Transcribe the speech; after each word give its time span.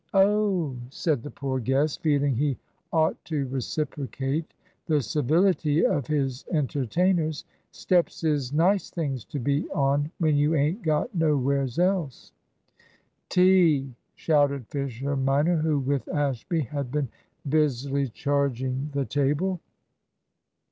"Oh," 0.15 0.77
said 0.89 1.21
the 1.21 1.29
poor 1.29 1.59
guest, 1.59 2.01
feeling 2.01 2.33
he 2.35 2.57
ought 2.91 3.23
to 3.25 3.45
reciprocate 3.49 4.51
the 4.87 4.99
civility 4.99 5.85
of 5.85 6.07
his 6.07 6.43
entertainers. 6.51 7.45
"Steps 7.69 8.23
is 8.23 8.51
nice 8.51 8.89
things 8.89 9.23
to 9.25 9.37
be 9.37 9.69
on 9.69 10.09
when 10.17 10.35
you 10.37 10.55
ain't 10.55 10.81
got 10.81 11.13
nowheres 11.13 11.77
else." 11.77 12.31
"Tea!" 13.29 13.93
shouted 14.15 14.65
Fisher 14.69 15.15
minor, 15.15 15.57
who 15.57 15.77
with 15.77 16.07
Ashby 16.07 16.61
had 16.61 16.91
been 16.91 17.09
busily 17.47 18.07
charging 18.09 18.89
the 18.93 19.05
table. 19.05 19.59